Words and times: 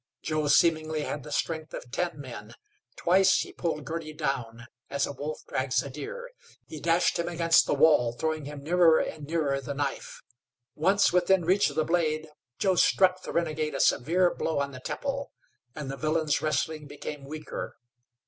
Joe 0.23 0.47
seemingly 0.47 1.01
had 1.01 1.21
the 1.21 1.31
strength 1.31 1.75
of 1.75 1.91
ten 1.91 2.19
men. 2.19 2.55
Twice 2.95 3.35
he 3.41 3.53
pulled 3.53 3.85
Girty 3.85 4.13
down 4.13 4.65
as 4.89 5.05
a 5.05 5.11
wolf 5.11 5.43
drags 5.47 5.83
a 5.83 5.91
deer. 5.91 6.31
He 6.65 6.79
dashed 6.79 7.19
him 7.19 7.27
against 7.29 7.67
the 7.67 7.75
wall, 7.75 8.11
throwing 8.11 8.45
him 8.45 8.63
nearing 8.63 9.13
and 9.13 9.27
nearer 9.27 9.61
the 9.61 9.75
knife. 9.75 10.23
Once 10.73 11.13
within 11.13 11.45
reach 11.45 11.69
of 11.69 11.75
the 11.75 11.85
blade 11.85 12.29
Joe 12.57 12.73
struck 12.73 13.21
the 13.21 13.31
renegade 13.31 13.75
a 13.75 13.79
severe 13.79 14.33
blow 14.33 14.57
on 14.57 14.71
the 14.71 14.79
temple 14.79 15.33
and 15.75 15.91
the 15.91 15.97
villain's 15.97 16.41
wrestling 16.41 16.87
became 16.87 17.23
weaker. 17.23 17.75